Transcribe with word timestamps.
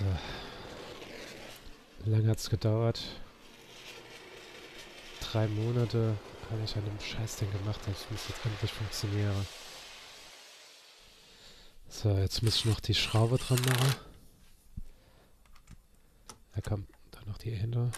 So. 0.00 0.06
Lange 2.10 2.30
hat 2.30 2.38
es 2.38 2.48
gedauert? 2.48 3.02
Drei 5.20 5.46
Monate 5.46 6.16
habe 6.50 6.64
ich 6.64 6.74
an 6.74 6.86
dem 6.86 6.98
Scheißding 6.98 7.52
gemacht, 7.52 7.80
dass 7.86 8.06
es 8.10 8.28
jetzt 8.28 8.46
endlich 8.46 8.72
funktionieren. 8.72 9.46
So, 11.90 12.16
jetzt 12.16 12.42
muss 12.42 12.56
ich 12.56 12.64
noch 12.64 12.80
die 12.80 12.94
Schraube 12.94 13.36
dran 13.36 13.60
machen. 13.60 13.94
Da 16.54 16.62
kommt 16.62 16.88
dann 17.10 17.26
noch 17.26 17.36
die 17.36 17.50
Hände. 17.50 17.92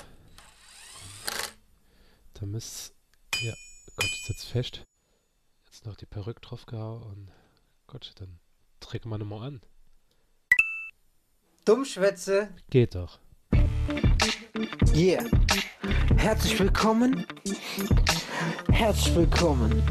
Da 2.35 2.47
müsst 2.47 2.95
ja, 3.43 3.55
Gott, 3.95 4.11
sitzt 4.27 4.47
fest. 4.47 4.83
Jetzt 5.67 5.87
noch 5.87 5.95
die 5.95 6.07
Perücke 6.07 6.41
drauf 6.41 6.67
gehauen 6.67 7.03
und 7.05 7.31
Gott, 7.87 8.13
dann 8.17 8.41
trägt 8.81 9.07
man 9.07 9.21
nochmal 9.21 9.47
an. 9.47 9.63
Dummschwätze. 11.65 12.49
Geht 12.71 12.97
doch. 12.97 13.21
Yeah. 14.95 15.25
Herzlich 16.17 16.59
willkommen. 16.59 17.25
Herzlich 18.71 19.15
willkommen 19.15 19.83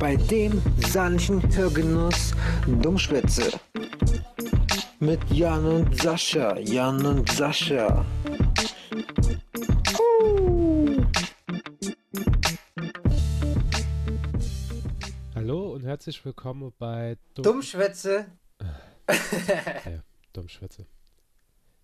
bei 0.00 0.16
dem 0.16 0.60
sanften 0.88 1.40
Hörgenuss 1.54 2.34
Dummschwätze. 2.66 3.60
Mit 4.98 5.20
Jan 5.30 5.64
und 5.64 5.96
Sascha. 5.96 6.58
Jan 6.58 7.04
und 7.06 7.30
Sascha. 7.30 8.04
Uh. 9.98 11.04
Hallo 15.36 15.74
und 15.74 15.84
herzlich 15.84 16.24
willkommen 16.24 16.72
bei 16.78 17.16
Dumm 17.34 17.44
Dummschwätze. 17.44 18.26
ja, 19.10 20.02
Dummschwätze. 20.32 20.86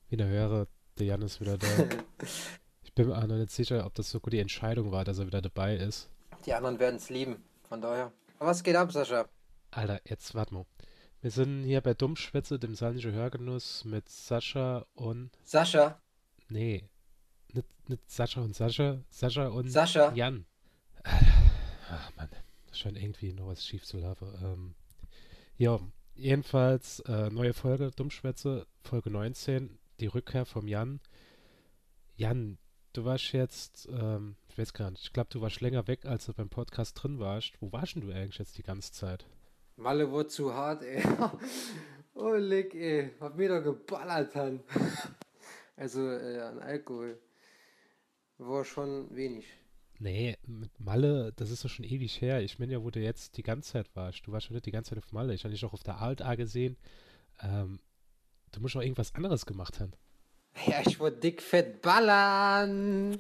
Wie 0.09 0.17
eine 0.17 0.29
höre, 0.29 0.67
der 0.99 1.07
Jan 1.07 1.23
ist 1.23 1.41
wieder 1.41 1.59
da. 1.59 1.67
ich 2.85 2.93
bin 2.95 3.09
mir 3.09 3.19
auch 3.19 3.27
noch 3.27 3.37
nicht 3.37 3.51
sicher, 3.51 3.85
ob 3.85 3.95
das 3.95 4.11
so 4.11 4.21
gut 4.21 4.33
die 4.33 4.39
Entscheidung 4.39 4.93
war, 4.93 5.05
dass 5.05 5.19
er 5.19 5.27
wieder 5.27 5.43
dabei 5.43 5.77
ist. 5.77 6.09
Die 6.45 6.55
anderen 6.55 6.79
werden 6.79 6.97
es 6.97 7.11
lieben, 7.11 7.43
von 7.69 7.81
daher. 7.81 8.13
was 8.39 8.63
geht 8.63 8.77
ab, 8.77 8.93
Sascha? 8.93 9.27
Alter, 9.71 10.01
jetzt 10.05 10.35
warte 10.35 10.55
mal. 10.55 10.67
Wir 11.21 11.31
sind 11.31 11.65
hier 11.65 11.81
bei 11.81 11.95
Dummschwätze, 11.95 12.59
dem 12.59 12.75
salmischen 12.75 13.13
Hörgenuss 13.13 13.85
mit 13.85 14.09
Sascha 14.09 14.87
und. 14.95 15.31
Sascha? 15.43 16.01
Nee. 16.49 16.89
Nicht, 17.53 17.89
nicht 17.89 18.11
Sascha 18.11 18.43
und 18.43 18.55
Sascha, 18.55 18.99
Sascha 19.11 19.49
und 19.49 19.71
Sascha. 19.71 20.13
Jan. 20.15 20.47
Ach 21.03 22.13
Mann, 22.17 22.29
scheint 22.73 22.99
irgendwie 22.99 23.33
noch 23.33 23.49
was 23.49 23.65
schief 23.65 23.85
zu 23.85 23.99
laufen. 23.99 24.29
Ähm, 24.43 24.75
ja, 25.57 25.81
jedenfalls 26.17 27.01
äh, 27.01 27.31
neue 27.31 27.55
Folge 27.55 27.91
Dummschwätze, 27.91 28.67
Folge 28.83 29.11
19, 29.11 29.79
die 30.01 30.07
Rückkehr 30.07 30.45
vom 30.45 30.69
Jan. 30.69 31.01
Jan, 32.17 32.59
du 32.93 33.05
warst 33.05 33.33
jetzt, 33.33 33.89
ähm, 33.91 34.37
ich 34.49 34.59
weiß 34.59 34.73
gar 34.73 34.91
nicht, 34.91 35.03
ich 35.03 35.13
glaube, 35.13 35.29
du 35.31 35.41
warst 35.41 35.61
länger 35.61 35.87
weg, 35.87 36.05
als 36.07 36.27
du 36.27 36.33
beim 36.33 36.49
Podcast 36.49 37.03
drin 37.03 37.19
warst. 37.19 37.53
Wo 37.61 37.73
warst 37.73 37.95
denn 37.95 38.03
du 38.03 38.13
eigentlich 38.13 38.39
jetzt 38.39 38.59
die 38.59 38.63
ganze 38.63 38.93
Zeit? 38.93 39.27
Malle 39.77 40.11
wurde 40.11 40.29
zu 40.29 40.55
hart, 40.55 40.83
ey. 40.83 41.03
oh, 42.15 42.33
leck, 42.33 42.75
ey. 42.75 43.11
Hab 43.21 43.37
mir 43.37 43.49
doch 43.49 43.63
geballert, 43.63 44.35
han. 44.35 44.61
also, 45.77 46.01
äh, 46.11 46.41
an 46.41 46.61
Alkohol. 46.61 47.19
War 48.39 48.65
schon 48.65 49.15
wenig. 49.15 49.47
Nee, 49.99 50.37
mit 50.47 50.79
Malle, 50.79 51.33
das 51.37 51.51
ist 51.51 51.65
doch 51.65 51.71
schon 51.71 51.85
ewig 51.85 52.21
her. 52.21 52.43
Ich 52.43 52.59
meine 52.59 52.73
ja, 52.73 52.83
wo 52.83 52.91
du 52.91 53.01
jetzt 53.01 53.37
die 53.37 53.43
ganze 53.43 53.73
Zeit 53.73 53.89
warst. 53.95 54.27
Du 54.27 54.33
warst 54.33 54.47
schon 54.47 54.55
nicht 54.55 54.67
die 54.67 54.71
ganze 54.71 54.91
Zeit 54.91 54.99
auf 54.99 55.13
Malle. 55.13 55.35
Ich 55.35 55.45
habe 55.45 55.53
dich 55.53 55.65
auch 55.65 55.73
auf 55.73 55.83
der 55.83 56.01
Alt 56.01 56.23
A 56.23 56.35
gesehen. 56.35 56.77
Ähm, 57.41 57.81
du 58.53 58.61
musst 58.61 58.77
auch 58.77 58.83
irgendwas 58.83 59.15
anderes 59.15 59.47
gemacht 59.47 59.81
haben. 59.81 59.93
Ja, 60.67 60.81
ich 60.87 61.01
wollte 61.01 61.21
dick 61.21 61.43
fett 61.43 61.83
ballern. 61.83 63.19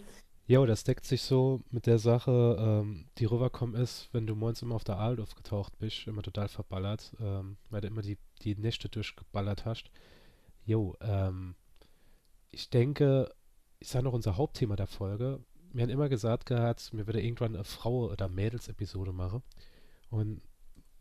Jo, 0.48 0.64
das 0.64 0.84
deckt 0.84 1.04
sich 1.04 1.22
so 1.22 1.60
mit 1.70 1.86
der 1.86 1.98
Sache, 1.98 2.56
ähm, 2.58 3.06
die 3.18 3.24
rüberkommen 3.24 3.74
ist, 3.74 4.08
wenn 4.12 4.28
du 4.28 4.36
morgens 4.36 4.62
immer 4.62 4.76
auf 4.76 4.84
der 4.84 4.96
Aal 4.96 5.18
aufgetaucht 5.20 5.76
bist, 5.78 6.06
immer 6.06 6.22
total 6.22 6.46
verballert, 6.48 7.14
ähm, 7.20 7.56
weil 7.68 7.80
du 7.80 7.88
immer 7.88 8.02
die, 8.02 8.16
die 8.42 8.54
Nächte 8.54 8.88
durchgeballert 8.88 9.64
hast. 9.64 9.90
Jo, 10.64 10.94
ähm, 11.00 11.56
ich 12.50 12.70
denke, 12.70 13.34
ich 13.80 13.88
sage 13.88 14.04
noch 14.04 14.12
unser 14.12 14.36
Hauptthema 14.36 14.76
der 14.76 14.86
Folge. 14.86 15.40
Wir 15.76 15.82
haben 15.82 15.90
immer 15.90 16.08
gesagt 16.08 16.46
gehabt, 16.46 16.94
mir 16.94 17.06
würde 17.06 17.20
irgendwann 17.22 17.54
eine 17.54 17.64
Frau- 17.64 18.10
oder 18.10 18.30
Mädels-Episode 18.30 19.12
machen. 19.12 19.42
Und 20.08 20.40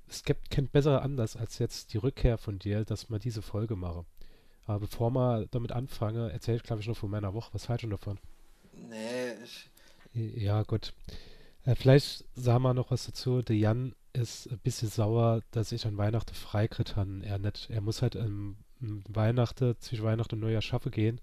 es 0.09 0.24
gibt 0.24 0.50
keinen 0.50 0.68
besseren 0.68 1.00
Anlass 1.00 1.38
als 1.38 1.59
jetzt 1.59 1.94
die 1.94 1.97
Rückkehr 1.97 2.38
von 2.38 2.59
dir, 2.59 2.84
dass 2.84 3.09
wir 3.09 3.18
diese 3.18 3.41
Folge 3.41 3.78
machen. 3.78 4.06
Aber 4.66 4.81
bevor 4.81 5.12
wir 5.12 5.47
damit 5.52 5.72
anfangen, 5.72 6.30
erzähle 6.30 6.58
ich, 6.58 6.63
glaube 6.63 6.81
ich, 6.81 6.90
noch 6.90 6.97
von 6.97 7.09
meiner 7.09 7.34
Woche. 7.34 7.53
Was 7.53 7.69
haltet 7.69 7.88
ihr 7.88 7.91
davon? 7.91 8.19
Nee, 8.74 9.36
ich. 9.46 9.69
Ja, 10.44 10.63
gut. 10.63 10.94
Äh, 11.63 11.75
vielleicht 11.75 12.25
sagen 12.36 12.63
wir 12.63 12.74
noch 12.74 12.92
was 12.92 13.06
dazu. 13.06 13.42
Der 13.42 13.56
Jan 13.56 13.96
ist 14.12 14.52
ein 14.52 14.59
bisschen 14.59 14.90
sauer, 14.90 15.42
dass 15.52 15.72
ich 15.72 15.86
an 15.86 15.97
Weihnachten 15.97 16.34
freikriegt 16.34 16.97
habe. 16.97 17.22
Er 17.24 17.40
nicht. 17.40 17.69
Er 17.69 17.80
muss 17.80 18.02
halt 18.02 18.16
ähm, 18.16 18.57
Weihnachten, 18.81 19.75
zwischen 19.80 20.03
Weihnachten 20.03 20.36
und 20.36 20.42
Neujahr 20.42 20.62
schaffen 20.62 20.92
gehen. 20.92 21.22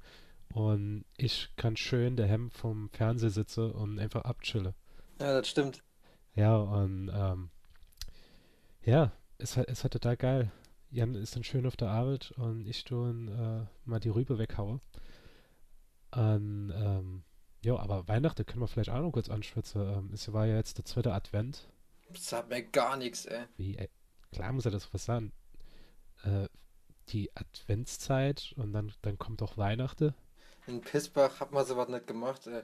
Und 0.52 1.04
ich 1.16 1.48
kann 1.56 1.76
schön 1.76 2.16
daheim 2.16 2.50
vom 2.50 2.90
Fernseher 2.90 3.30
sitzen 3.30 3.72
und 3.72 3.98
einfach 3.98 4.22
abchillen. 4.22 4.74
Ja, 5.18 5.38
das 5.38 5.48
stimmt. 5.48 5.82
Ja, 6.34 6.56
und 6.56 7.10
ähm, 7.12 7.50
ja, 8.84 9.12
es, 9.38 9.56
es 9.56 9.84
hat 9.84 9.92
total 9.92 10.16
geil. 10.16 10.52
Jan 10.90 11.14
ist 11.14 11.34
dann 11.34 11.44
schön 11.44 11.66
auf 11.66 11.76
der 11.76 11.88
Arbeit 11.88 12.32
und 12.32 12.66
ich 12.66 12.84
tun 12.84 13.28
äh, 13.28 13.66
mal 13.88 14.00
die 14.00 14.10
Rübe 14.10 14.38
weghaue. 14.38 14.80
Und 16.14 16.72
ähm, 16.74 17.24
ja, 17.64 17.76
aber 17.76 18.06
Weihnachten 18.08 18.44
können 18.44 18.60
wir 18.60 18.68
vielleicht 18.68 18.90
auch 18.90 19.00
noch 19.00 19.12
kurz 19.12 19.30
anschwitzen. 19.30 19.80
Ähm, 19.80 20.10
es 20.12 20.30
war 20.34 20.46
ja 20.46 20.56
jetzt 20.56 20.76
der 20.76 20.84
zweite 20.84 21.14
Advent. 21.14 21.68
Das 22.10 22.28
sagt 22.28 22.50
mir 22.50 22.62
gar 22.62 22.98
nichts, 22.98 23.24
ey. 23.24 23.44
Wie, 23.56 23.78
ey, 23.78 23.88
klar 24.32 24.52
muss 24.52 24.66
er 24.66 24.70
das 24.70 24.92
was 24.92 25.06
sagen. 25.06 25.32
Äh, 26.24 26.48
die 27.08 27.34
Adventszeit 27.34 28.52
und 28.56 28.72
dann, 28.72 28.92
dann 29.00 29.18
kommt 29.18 29.42
auch 29.42 29.56
Weihnachten. 29.56 30.14
In 30.66 30.80
Pissbach 30.80 31.40
hat 31.40 31.52
man 31.52 31.66
sowas 31.66 31.88
nicht 31.88 32.06
gemacht. 32.06 32.46
Ey. 32.46 32.62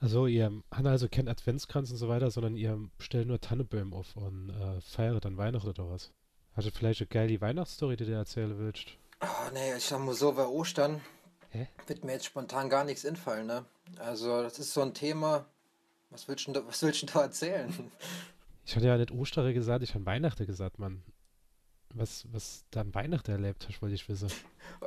Also 0.00 0.26
ihr 0.26 0.52
habt 0.70 0.86
also 0.86 1.08
keinen 1.08 1.28
Adventskranz 1.28 1.90
und 1.90 1.96
so 1.96 2.08
weiter, 2.08 2.30
sondern 2.30 2.56
ihr 2.56 2.78
stellt 2.98 3.28
nur 3.28 3.40
Tannebäume 3.40 3.94
auf 3.96 4.16
und 4.16 4.50
äh, 4.50 4.80
feiert 4.80 5.24
dann 5.24 5.36
Weihnachten 5.36 5.68
oder 5.68 5.88
was? 5.88 6.12
Hast 6.54 6.66
du 6.66 6.70
vielleicht 6.70 7.00
eine 7.00 7.08
geile 7.08 7.40
Weihnachtsstory, 7.40 7.96
die 7.96 8.06
du 8.06 8.12
erzählen 8.12 8.58
willst? 8.58 8.88
Oh, 9.22 9.50
nee, 9.52 9.74
ich 9.76 9.84
sag 9.84 10.00
mal 10.00 10.14
so, 10.14 10.32
bei 10.32 10.46
Ostern 10.46 11.00
Hä? 11.50 11.68
wird 11.86 12.04
mir 12.04 12.12
jetzt 12.12 12.26
spontan 12.26 12.68
gar 12.68 12.84
nichts 12.84 13.04
infallen, 13.04 13.46
ne? 13.46 13.64
Also, 13.98 14.42
das 14.42 14.58
ist 14.58 14.72
so 14.72 14.82
ein 14.82 14.94
Thema. 14.94 15.46
Was 16.10 16.26
willst 16.28 16.48
du, 16.48 16.66
was 16.66 16.82
willst 16.82 17.02
du 17.02 17.06
da 17.06 17.22
erzählen? 17.22 17.72
Ich 18.66 18.76
hatte 18.76 18.86
ja 18.86 18.96
nicht 18.96 19.10
Ostern 19.10 19.52
gesagt, 19.52 19.82
ich 19.82 19.94
habe 19.94 20.06
Weihnachten 20.06 20.46
gesagt, 20.46 20.78
Mann. 20.78 21.02
Was, 21.94 22.26
was 22.32 22.64
du 22.70 22.80
an 22.80 22.94
Weihnachten 22.94 23.32
erlebt 23.32 23.66
hast, 23.68 23.82
wollte 23.82 23.96
ich 23.96 24.08
wissen. 24.08 24.30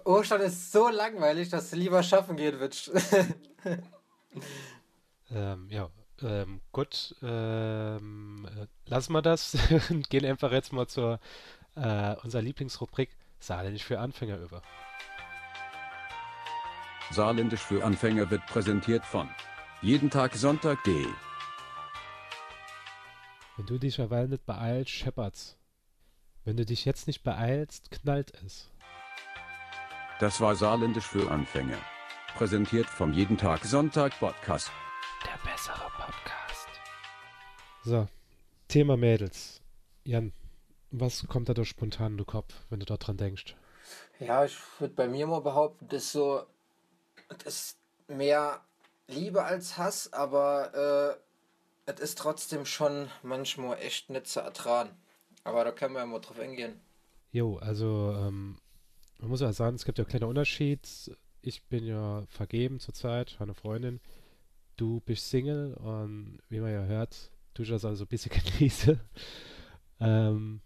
Ostern 0.05 0.41
ist 0.41 0.71
so 0.71 0.89
langweilig, 0.89 1.49
dass 1.49 1.69
du 1.69 1.75
lieber 1.75 2.01
schaffen 2.01 2.37
gehen 2.37 2.59
willst. 2.59 2.91
ähm, 5.31 5.67
ja, 5.69 5.89
ähm, 6.21 6.61
gut. 6.71 7.15
Ähm, 7.21 8.47
äh, 8.47 8.67
lassen 8.89 9.13
wir 9.13 9.21
das 9.21 9.57
und 9.89 10.09
gehen 10.09 10.25
einfach 10.25 10.51
jetzt 10.51 10.71
mal 10.71 10.87
zur 10.87 11.19
äh, 11.75 12.15
unserer 12.23 12.41
Lieblingsrubrik 12.41 13.09
Saarländisch 13.39 13.83
für 13.83 13.99
Anfänger 13.99 14.37
über. 14.37 14.61
Saarländisch 17.11 17.61
für 17.61 17.83
Anfänger 17.83 18.31
wird 18.31 18.45
präsentiert 18.45 19.05
von 19.05 19.29
jeden 19.81 20.09
Tag 20.09 20.35
Sonntag.de. 20.35 21.05
Wenn 23.57 23.65
du 23.65 23.77
dich 23.77 23.97
derweil 23.97 24.29
nicht 24.29 24.45
beeilst, 24.45 24.91
scheppert's. 24.91 25.57
Wenn 26.45 26.57
du 26.57 26.65
dich 26.65 26.83
jetzt 26.83 27.07
nicht 27.07 27.23
beeilst, 27.23 27.89
knallt 27.89 28.33
es. 28.45 28.69
Das 30.19 30.41
war 30.41 30.57
Saarländisch 30.57 31.07
für 31.07 31.31
Anfänger. 31.31 31.77
Präsentiert 32.35 32.85
vom 32.85 33.13
Jeden 33.13 33.37
Tag 33.37 33.63
Sonntag 33.63 34.19
Podcast. 34.19 34.69
Der 35.23 35.49
bessere 35.49 35.89
Podcast. 35.95 36.67
So, 37.85 38.09
Thema 38.67 38.97
Mädels. 38.97 39.61
Jan, 40.03 40.33
was 40.91 41.25
kommt 41.29 41.47
da 41.47 41.53
doch 41.53 41.63
spontan 41.63 42.11
in 42.11 42.17
den 42.17 42.25
Kopf, 42.25 42.53
wenn 42.69 42.81
du 42.81 42.85
dort 42.85 43.07
dran 43.07 43.15
denkst? 43.15 43.55
Ja, 44.19 44.43
ich 44.43 44.57
würde 44.79 44.95
bei 44.95 45.07
mir 45.07 45.27
mal 45.27 45.39
behaupten, 45.39 45.87
das 45.87 46.03
ist 46.03 46.11
so, 46.11 46.45
das 47.29 47.45
ist 47.45 47.77
mehr 48.09 48.59
Liebe 49.07 49.45
als 49.45 49.77
Hass, 49.77 50.11
aber 50.11 51.17
äh, 51.87 51.91
es 51.93 52.01
ist 52.01 52.17
trotzdem 52.17 52.65
schon 52.65 53.09
manchmal 53.21 53.77
echt 53.79 54.09
nicht 54.09 54.27
zu 54.27 54.41
ertragen. 54.41 54.89
Aber 55.43 55.63
da 55.63 55.71
können 55.71 55.93
wir 55.93 55.99
ja 55.99 56.05
mal 56.05 56.19
drauf 56.19 56.39
eingehen. 56.39 56.79
Jo, 57.31 57.57
also 57.57 58.13
ähm, 58.17 58.57
man 59.19 59.29
muss 59.29 59.41
ja 59.41 59.51
sagen, 59.53 59.75
es 59.75 59.85
gibt 59.85 59.97
ja 59.97 60.03
einen 60.03 60.09
kleinen 60.09 60.29
Unterschied. 60.29 60.87
Ich 61.41 61.63
bin 61.63 61.85
ja 61.85 62.25
vergeben 62.27 62.79
zurzeit, 62.79 63.33
habe 63.35 63.43
eine 63.45 63.53
Freundin. 63.53 63.99
Du 64.77 65.01
bist 65.01 65.29
Single 65.29 65.73
und 65.75 66.39
wie 66.49 66.59
man 66.59 66.71
ja 66.71 66.83
hört, 66.83 67.31
du 67.53 67.63
das 67.63 67.85
also 67.85 68.05
ein 68.05 68.07
bisschen 68.07 68.31
genieße. 68.59 68.99
ähm, 69.99 70.61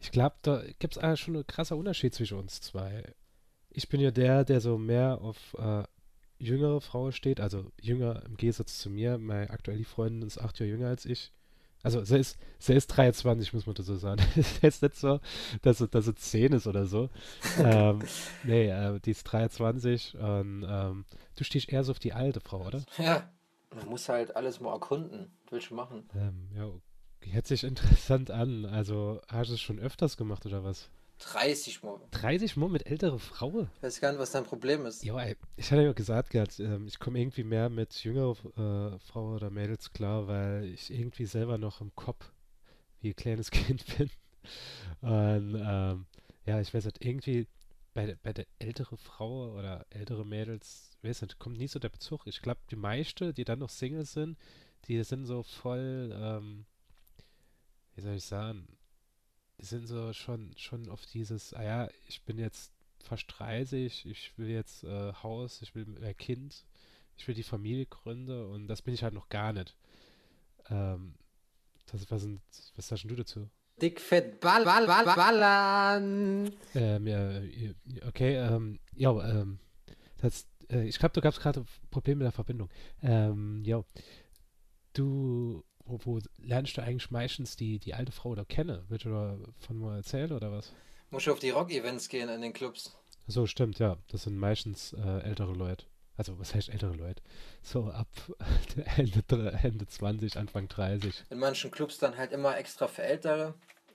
ich 0.00 0.10
glaube, 0.10 0.36
da 0.42 0.62
gibt 0.78 0.96
es 0.96 1.20
schon 1.20 1.34
einen 1.36 1.46
krasser 1.46 1.76
Unterschied 1.76 2.14
zwischen 2.14 2.38
uns 2.38 2.60
zwei. 2.60 3.14
ich 3.70 3.88
bin 3.88 4.00
ja 4.00 4.10
der, 4.10 4.44
der 4.44 4.60
so 4.60 4.78
mehr 4.78 5.20
auf 5.20 5.54
äh, 5.58 5.84
jüngere 6.38 6.80
Frauen 6.80 7.12
steht, 7.12 7.40
also 7.40 7.70
jünger 7.80 8.22
im 8.24 8.36
Gegensatz 8.36 8.78
zu 8.78 8.90
mir. 8.90 9.18
Meine 9.18 9.50
aktuelle 9.50 9.84
Freundin 9.84 10.26
ist 10.26 10.38
acht 10.38 10.58
Jahre 10.60 10.70
jünger 10.70 10.88
als 10.88 11.06
ich. 11.06 11.32
Also 11.84 12.02
sie 12.02 12.18
ist, 12.18 12.38
sie 12.58 12.72
ist 12.72 12.88
23, 12.88 13.52
muss 13.52 13.66
man 13.66 13.74
dazu 13.74 13.94
sagen. 13.94 14.22
ist 14.36 14.62
jetzt 14.62 14.82
nicht 14.82 14.96
so, 14.96 15.20
dass 15.62 15.78
sie, 15.78 15.88
dass 15.88 16.06
sie 16.06 16.14
10 16.14 16.54
ist 16.54 16.66
oder 16.66 16.86
so. 16.86 17.10
ähm, 17.58 18.00
nee, 18.42 18.70
äh, 18.70 18.98
die 19.00 19.10
ist 19.10 19.24
23 19.24 20.16
und 20.18 20.66
ähm, 20.66 21.04
du 21.36 21.44
stehst 21.44 21.68
eher 21.68 21.84
so 21.84 21.92
auf 21.92 21.98
die 21.98 22.14
alte 22.14 22.40
Frau, 22.40 22.66
oder? 22.66 22.82
Ja, 22.98 23.30
man 23.74 23.86
muss 23.86 24.08
halt 24.08 24.34
alles 24.34 24.60
mal 24.60 24.72
erkunden. 24.72 25.30
Willst 25.50 25.70
du 25.70 25.74
machen? 25.74 26.08
Ähm, 26.14 26.48
ja, 26.56 26.70
hört 27.32 27.46
sich 27.46 27.64
interessant 27.64 28.30
an. 28.30 28.64
Also 28.64 29.20
hast 29.28 29.50
du 29.50 29.54
es 29.54 29.60
schon 29.60 29.78
öfters 29.78 30.16
gemacht 30.16 30.46
oder 30.46 30.64
was? 30.64 30.90
30 31.24 31.82
Mal. 31.82 32.00
30 32.10 32.56
Mal 32.56 32.68
mit 32.68 32.86
ältere 32.86 33.18
Frauen? 33.18 33.70
Ich 33.76 33.82
weiß 33.82 34.00
gar 34.00 34.12
nicht, 34.12 34.20
was 34.20 34.32
dein 34.32 34.44
Problem 34.44 34.86
ist. 34.86 35.04
Ja, 35.04 35.18
ey, 35.20 35.36
ich 35.56 35.70
hatte 35.70 35.82
ja 35.82 35.92
gesagt 35.92 36.30
gehabt, 36.30 36.60
ähm, 36.60 36.86
ich 36.86 36.98
komme 36.98 37.18
irgendwie 37.18 37.44
mehr 37.44 37.68
mit 37.68 37.94
jüngeren 38.04 38.36
äh, 38.56 38.98
Frauen 38.98 39.34
oder 39.34 39.50
Mädels 39.50 39.92
klar, 39.92 40.26
weil 40.26 40.64
ich 40.64 40.92
irgendwie 40.92 41.26
selber 41.26 41.58
noch 41.58 41.80
im 41.80 41.94
Kopf 41.94 42.32
wie 43.00 43.10
ein 43.10 43.16
kleines 43.16 43.50
Kind 43.50 43.84
bin. 43.96 44.10
Und 45.00 45.62
ähm, 45.64 46.06
ja, 46.46 46.60
ich 46.60 46.74
weiß 46.74 46.84
nicht, 46.84 47.04
irgendwie 47.04 47.46
bei, 47.94 48.16
bei 48.22 48.32
der 48.32 48.46
ältere 48.58 48.96
Frau 48.96 49.54
oder 49.54 49.86
ältere 49.90 50.26
Mädels, 50.26 50.90
weiß 51.02 51.22
nicht, 51.22 51.38
kommt 51.38 51.58
nie 51.58 51.68
so 51.68 51.78
der 51.78 51.88
Bezug. 51.88 52.26
Ich 52.26 52.42
glaube, 52.42 52.60
die 52.70 52.76
meisten, 52.76 53.32
die 53.32 53.44
dann 53.44 53.60
noch 53.60 53.70
Single 53.70 54.04
sind, 54.04 54.36
die 54.86 55.02
sind 55.04 55.24
so 55.24 55.42
voll, 55.42 56.10
ähm, 56.12 56.66
wie 57.94 58.02
soll 58.02 58.14
ich 58.16 58.24
sagen, 58.24 58.66
sind 59.58 59.86
so 59.86 60.12
schon, 60.12 60.52
schon 60.56 60.88
auf 60.88 61.04
dieses, 61.06 61.54
ah 61.54 61.62
ja, 61.62 61.88
ich 62.08 62.22
bin 62.22 62.38
jetzt 62.38 62.72
fast 63.02 63.26
30, 63.28 64.06
ich 64.06 64.36
will 64.36 64.48
jetzt 64.48 64.84
äh, 64.84 65.12
Haus, 65.22 65.62
ich 65.62 65.74
will 65.74 65.86
mehr 65.86 66.14
Kind, 66.14 66.64
ich 67.16 67.28
will 67.28 67.34
die 67.34 67.42
Familie 67.42 67.86
gründen 67.86 68.46
und 68.50 68.66
das 68.66 68.82
bin 68.82 68.94
ich 68.94 69.02
halt 69.02 69.14
noch 69.14 69.28
gar 69.28 69.52
nicht. 69.52 69.76
Ähm, 70.70 71.14
das, 71.86 72.10
was, 72.10 72.22
sind, 72.22 72.40
was 72.76 72.88
sagst 72.88 73.04
du 73.04 73.14
dazu? 73.14 73.48
Dick, 73.80 74.00
fett, 74.00 74.40
ball, 74.40 74.64
ball, 74.64 74.86
ball, 74.86 75.04
ballern. 75.04 76.52
Ähm, 76.74 77.06
ja, 77.06 77.40
okay, 78.06 78.36
ähm, 78.36 78.78
ja, 78.94 79.10
ähm, 79.28 79.58
das, 80.18 80.46
äh, 80.70 80.84
ich 80.84 80.98
glaube, 80.98 81.12
du 81.12 81.20
gabst 81.20 81.40
gerade 81.40 81.64
Probleme 81.90 82.18
mit 82.18 82.26
der 82.26 82.32
Verbindung. 82.32 82.70
Ähm, 83.02 83.62
ja, 83.64 83.82
du 84.92 85.64
wo, 85.84 86.00
wo 86.04 86.20
lernst 86.38 86.76
du 86.76 86.82
eigentlich 86.82 87.10
meistens 87.10 87.56
die, 87.56 87.78
die 87.78 87.94
alte 87.94 88.12
Frau 88.12 88.30
oder 88.30 88.44
kennen? 88.44 88.84
Willst 88.88 89.04
du 89.04 89.10
davon 89.10 89.78
mal 89.78 89.96
erzählen 89.96 90.32
oder 90.32 90.50
was? 90.50 90.72
Muss 91.10 91.24
du 91.24 91.32
auf 91.32 91.38
die 91.38 91.50
Rock-Events 91.50 92.08
gehen 92.08 92.28
in 92.28 92.40
den 92.40 92.52
Clubs. 92.52 92.96
So, 93.26 93.46
stimmt, 93.46 93.78
ja. 93.78 93.96
Das 94.08 94.24
sind 94.24 94.36
meistens 94.36 94.92
äh, 94.92 95.20
ältere 95.20 95.52
Leute. 95.52 95.86
Also, 96.16 96.38
was 96.38 96.54
heißt 96.54 96.68
ältere 96.68 96.94
Leute? 96.94 97.22
So 97.62 97.90
ab 97.90 98.08
Ende, 98.96 99.22
Ende 99.62 99.86
20, 99.86 100.36
Anfang 100.36 100.68
30. 100.68 101.24
In 101.30 101.38
manchen 101.38 101.70
Clubs 101.70 101.98
dann 101.98 102.16
halt 102.16 102.32
immer 102.32 102.56
extra 102.56 102.86
für 102.86 103.02
Ältere. 103.02 103.54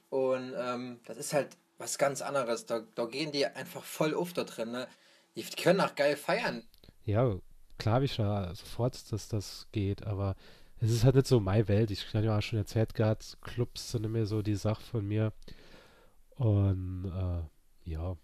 Und 0.10 0.54
ähm, 0.58 1.00
das 1.06 1.18
ist 1.18 1.34
halt 1.34 1.58
was 1.78 1.98
ganz 1.98 2.22
anderes. 2.22 2.66
Da, 2.66 2.82
da 2.96 3.06
gehen 3.06 3.32
die 3.32 3.46
einfach 3.46 3.84
voll 3.84 4.14
auf 4.14 4.34
da 4.34 4.44
drin. 4.44 4.72
Ne? 4.72 4.88
Die 5.36 5.44
können 5.44 5.82
auch 5.82 5.96
geil 5.96 6.18
feiern. 6.18 6.64
Ja, 7.06 7.38
klar 7.78 8.02
ich 8.04 8.18
ja 8.18 8.54
sofort, 8.54 9.12
dass 9.12 9.30
das 9.30 9.68
geht, 9.72 10.06
aber 10.06 10.36
es 10.82 10.92
ist 10.92 11.04
halt 11.04 11.16
nicht 11.16 11.28
so 11.28 11.40
meine 11.40 11.68
Welt. 11.68 11.92
Ich 11.92 12.14
habe 12.14 12.26
ja 12.26 12.38
auch 12.38 12.42
schon 12.42 12.60
erzählt 12.60 12.94
gerade, 12.94 13.26
Clubs 13.42 13.92
sind 13.92 14.06
immer 14.06 14.26
so 14.26 14.42
die 14.42 14.56
Sache 14.56 14.82
von 14.82 15.06
mir. 15.08 15.34
Und 16.36 17.06
äh, 17.06 17.90
ja. 17.90 18.18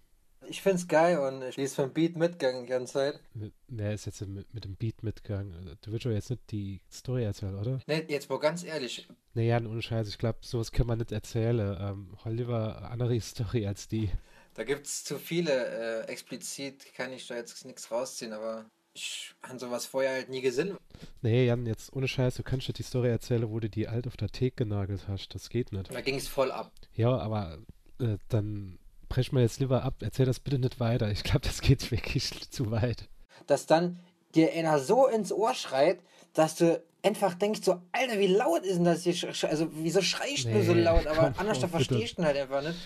Ich 0.47 0.61
finde 0.61 0.77
es 0.77 0.87
geil 0.87 1.17
und 1.17 1.41
ich 1.41 1.57
lese 1.57 1.75
vom 1.75 1.91
Beat 1.91 2.15
mitgegangen 2.15 2.63
die 2.63 2.69
ganze 2.69 2.93
Zeit. 2.93 3.19
Wer 3.67 3.93
ist 3.93 4.05
jetzt 4.05 4.21
mit, 4.27 4.53
mit 4.53 4.63
dem 4.63 4.75
Beat 4.75 5.01
mitgegangen? 5.01 5.75
Du 5.81 5.91
willst 5.91 6.05
doch 6.05 6.11
jetzt 6.11 6.29
nicht 6.29 6.51
die 6.51 6.81
Story 6.91 7.23
erzählen, 7.23 7.55
oder? 7.55 7.79
Ne, 7.87 8.05
jetzt 8.07 8.29
mal 8.29 8.39
ganz 8.39 8.63
ehrlich. 8.63 9.07
Nee, 9.33 9.47
ja, 9.47 9.57
ohne 9.57 9.81
Scheiß. 9.81 10.07
Ich 10.07 10.19
glaube, 10.19 10.39
sowas 10.41 10.71
kann 10.71 10.87
man 10.87 10.99
nicht 10.99 11.11
erzählen. 11.11 11.75
Ähm, 11.79 12.15
Oliver, 12.23 12.89
andere 12.89 13.19
Story 13.21 13.65
als 13.65 13.87
die. 13.87 14.11
Da 14.53 14.63
gibt 14.63 14.85
es 14.85 15.03
zu 15.03 15.17
viele. 15.17 16.05
Äh, 16.05 16.07
explizit 16.07 16.93
kann 16.93 17.11
ich 17.11 17.27
da 17.27 17.35
jetzt 17.35 17.65
nichts 17.65 17.91
rausziehen, 17.91 18.31
aber 18.31 18.65
ich 18.95 19.35
habe 19.43 19.59
sowas 19.59 19.85
vorher 19.85 20.13
halt 20.13 20.29
nie 20.29 20.41
gesehen. 20.41 20.77
Nee, 21.21 21.45
Jan, 21.45 21.65
jetzt 21.65 21.93
ohne 21.93 22.07
Scheiß, 22.07 22.35
du 22.35 22.43
kannst 22.43 22.67
dir 22.67 22.73
die 22.73 22.83
Story 22.83 23.09
erzählen, 23.09 23.49
wo 23.49 23.59
du 23.59 23.69
die 23.69 23.87
alt 23.87 24.07
auf 24.07 24.15
der 24.15 24.29
Theke 24.29 24.63
genagelt 24.63 25.07
hast. 25.09 25.35
Das 25.35 25.49
geht 25.49 25.73
nicht. 25.73 25.93
Da 25.93 26.01
ging 26.01 26.15
es 26.15 26.29
voll 26.29 26.51
ab. 26.51 26.71
Ja, 26.93 27.17
aber 27.17 27.57
äh, 27.99 28.17
dann 28.29 28.79
brech 29.09 29.33
mal 29.33 29.41
jetzt 29.41 29.59
lieber 29.59 29.83
ab. 29.83 29.95
Erzähl 29.99 30.25
das 30.25 30.39
bitte 30.39 30.59
nicht 30.59 30.79
weiter. 30.79 31.11
Ich 31.11 31.23
glaube, 31.23 31.41
das 31.41 31.61
geht 31.61 31.91
wirklich 31.91 32.49
zu 32.49 32.71
weit. 32.71 33.09
Dass 33.47 33.65
dann 33.65 33.99
dir 34.33 34.53
einer 34.53 34.79
so 34.79 35.07
ins 35.07 35.31
Ohr 35.33 35.53
schreit, 35.53 35.99
dass 36.33 36.55
du 36.55 36.81
einfach 37.03 37.33
denkst 37.33 37.61
so, 37.63 37.81
Alter, 37.91 38.17
wie 38.17 38.27
laut 38.27 38.63
ist 38.63 38.77
denn 38.77 38.85
das 38.85 39.03
hier? 39.03 39.15
Also, 39.49 39.67
wieso 39.73 40.01
schreist 40.01 40.45
nee, 40.45 40.53
du 40.53 40.63
so 40.63 40.73
laut? 40.73 41.05
Aber 41.05 41.33
anders 41.37 41.59
da 41.59 41.67
verstehst 41.67 42.17
du 42.17 42.23
halt 42.23 42.37
einfach 42.37 42.63
nicht. 42.63 42.79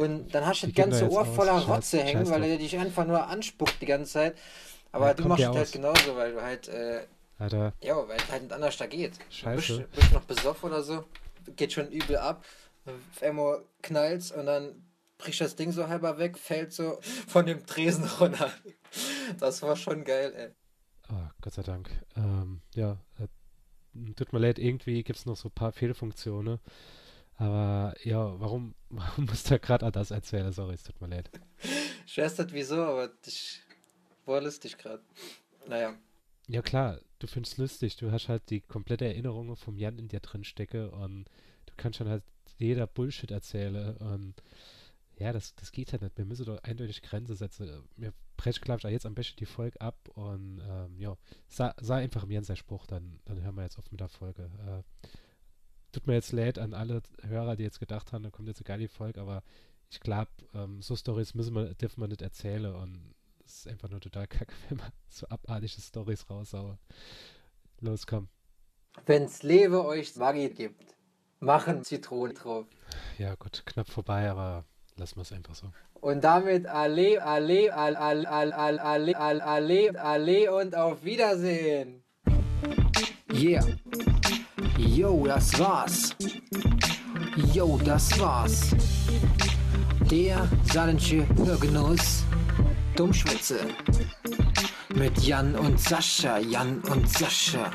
Und 0.00 0.32
dann 0.32 0.46
hast 0.46 0.62
du 0.62 0.68
das 0.68 0.76
ganze 0.76 1.10
Ohr 1.10 1.26
voller 1.26 1.58
Rotze 1.58 2.02
hängen, 2.02 2.28
weil 2.30 2.44
er 2.44 2.56
dich 2.56 2.76
einfach 2.78 3.04
nur 3.04 3.26
anspuckt 3.26 3.80
die 3.80 3.86
ganze 3.86 4.12
Zeit. 4.12 4.36
Aber 4.96 5.08
ja, 5.08 5.14
du 5.14 5.28
machst 5.28 5.44
es 5.44 5.54
halt 5.54 5.72
genauso, 5.72 6.16
weil 6.16 6.32
du 6.32 6.42
halt, 6.42 6.68
äh, 6.68 7.06
Alter. 7.38 7.74
ja, 7.82 8.08
weil 8.08 8.16
es 8.16 8.30
halt 8.30 8.42
nicht 8.44 8.52
anders 8.52 8.76
da 8.78 8.86
geht. 8.86 9.18
Scheiße. 9.28 9.72
Du 9.74 9.78
bist, 9.80 9.90
bist 9.92 10.12
noch 10.12 10.24
besoffen 10.24 10.70
oder 10.70 10.82
so, 10.82 11.04
geht 11.54 11.72
schon 11.72 11.90
übel 11.90 12.16
ab, 12.16 12.44
auf 12.86 13.22
einmal 13.22 13.62
knallt's 13.82 14.32
und 14.32 14.46
dann 14.46 14.82
bricht 15.18 15.40
das 15.42 15.54
Ding 15.54 15.70
so 15.70 15.86
halber 15.88 16.18
weg, 16.18 16.38
fällt 16.38 16.72
so 16.72 16.98
von 17.28 17.44
dem 17.44 17.66
Tresen 17.66 18.04
runter. 18.20 18.50
Das 19.38 19.60
war 19.60 19.76
schon 19.76 20.04
geil, 20.04 20.32
ey. 20.34 20.48
Oh, 21.12 21.28
Gott 21.42 21.52
sei 21.52 21.62
Dank. 21.62 21.90
Ähm, 22.16 22.62
ja, 22.74 22.98
äh, 23.18 24.12
tut 24.14 24.32
mir 24.32 24.38
leid, 24.38 24.58
irgendwie 24.58 25.02
gibt 25.04 25.18
es 25.18 25.26
noch 25.26 25.36
so 25.36 25.48
ein 25.48 25.54
paar 25.54 25.72
Fehlfunktionen. 25.72 26.58
Aber 27.36 27.94
ja, 28.02 28.40
warum, 28.40 28.74
warum 28.88 29.26
muss 29.26 29.44
der 29.44 29.58
gerade 29.58 29.90
das 29.92 30.10
erzählen? 30.10 30.52
Sorry, 30.52 30.74
es 30.74 30.84
tut 30.84 31.00
mir 31.02 31.08
leid. 31.08 31.30
Ich 32.06 32.16
weiß 32.16 32.38
nicht 32.38 32.52
wieso, 32.54 32.82
aber 32.82 33.10
ich 33.26 33.62
war 34.26 34.40
lustig 34.40 34.78
gerade. 34.78 35.02
Naja. 35.66 35.94
Ja 36.48 36.62
klar, 36.62 37.00
du 37.18 37.26
findest 37.26 37.58
lustig. 37.58 37.96
Du 37.96 38.12
hast 38.12 38.28
halt 38.28 38.50
die 38.50 38.60
komplette 38.60 39.04
Erinnerung 39.04 39.56
vom 39.56 39.76
Jan 39.76 39.98
in 39.98 40.08
dir 40.08 40.20
drin 40.20 40.44
stecke 40.44 40.90
und 40.90 41.24
du 41.66 41.72
kannst 41.76 41.98
schon 41.98 42.08
halt 42.08 42.22
jeder 42.58 42.86
Bullshit 42.86 43.30
erzählen 43.30 43.96
und 43.96 44.34
ja, 45.18 45.32
das, 45.32 45.54
das 45.54 45.72
geht 45.72 45.92
halt 45.92 46.02
nicht. 46.02 46.18
Wir 46.18 46.26
müssen 46.26 46.44
doch 46.44 46.62
eindeutig 46.62 47.02
Grenze 47.02 47.34
setzen. 47.34 47.84
Mir 47.96 48.12
brechen, 48.36 48.62
glaube 48.62 48.80
ich, 48.84 48.92
jetzt 48.92 49.06
am 49.06 49.14
besten 49.14 49.36
die 49.38 49.46
Folge 49.46 49.80
ab 49.80 50.08
und 50.14 50.60
ähm, 50.68 51.00
ja, 51.00 51.16
sah, 51.48 51.74
sah 51.80 51.96
einfach 51.96 52.24
im 52.24 52.30
Jan 52.30 52.44
sein 52.44 52.56
Spruch, 52.56 52.86
dann, 52.86 53.18
dann 53.24 53.42
hören 53.42 53.54
wir 53.54 53.62
jetzt 53.62 53.78
auf 53.78 53.90
mit 53.90 54.00
der 54.00 54.08
Folge. 54.08 54.50
Äh, 54.66 55.08
tut 55.92 56.06
mir 56.06 56.14
jetzt 56.14 56.32
leid 56.32 56.58
an 56.58 56.74
alle 56.74 57.02
Hörer, 57.22 57.56
die 57.56 57.62
jetzt 57.62 57.80
gedacht 57.80 58.12
haben, 58.12 58.24
da 58.24 58.30
kommt 58.30 58.48
jetzt 58.48 58.58
eine 58.58 58.66
geile 58.66 58.88
Folge, 58.88 59.20
aber 59.20 59.42
ich 59.90 60.00
glaube, 60.00 60.30
ähm, 60.52 60.82
so 60.82 60.94
Stories 60.94 61.34
müssen 61.34 61.54
wir, 61.54 61.74
dürfen 61.74 62.02
wir 62.02 62.08
nicht 62.08 62.22
erzählen 62.22 62.74
und 62.74 63.14
das 63.46 63.58
ist 63.58 63.68
einfach 63.68 63.88
nur 63.88 64.00
total 64.00 64.26
kacke, 64.26 64.52
wenn 64.68 64.78
man 64.78 64.90
so 65.08 65.24
abartige 65.28 65.80
Stories 65.80 66.28
raushaut. 66.28 66.78
Los, 67.80 68.04
komm. 68.04 68.28
Wenn's 69.04 69.44
lebe 69.44 69.84
euch 69.84 70.16
Maggi 70.16 70.48
gibt, 70.48 70.96
machen 71.38 71.84
Zitronen 71.84 72.34
drauf. 72.34 72.66
Ja, 73.18 73.36
gut, 73.36 73.62
knapp 73.64 73.88
vorbei, 73.88 74.28
aber 74.28 74.64
lassen 74.96 75.16
wir 75.16 75.22
es 75.22 75.32
einfach 75.32 75.54
so. 75.54 75.70
Und 76.00 76.24
damit 76.24 76.66
alle, 76.66 77.22
alle, 77.22 77.72
alle, 77.72 78.00
alle, 78.00 78.56
alle, 78.56 78.80
alle, 78.80 79.44
alle, 79.44 80.00
alle 80.00 80.54
und 80.54 80.74
auf 80.74 81.04
Wiedersehen. 81.04 82.02
Yeah. 83.32 83.64
Yo, 84.76 85.24
das 85.26 85.56
war's. 85.58 86.16
Yo, 87.52 87.78
das 87.84 88.18
war's. 88.18 88.74
Der 90.10 90.48
saarländische 90.72 91.28
Hörgenuss 91.36 92.25
Dummschwätze 92.96 93.58
mit 94.94 95.18
Jan 95.18 95.54
und 95.54 95.78
Sascha, 95.78 96.38
Jan 96.38 96.80
und 96.90 97.06
Sascha. 97.10 97.70